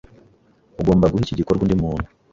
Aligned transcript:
Ugomba 0.81 1.09
guha 1.11 1.21
iki 1.25 1.39
gikorwa 1.39 1.63
undi 1.63 1.75
muntu. 1.81 2.07